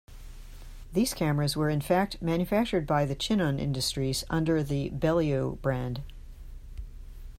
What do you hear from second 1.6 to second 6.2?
in fact manufactured by Chinon Industries under the Beaulieu brand.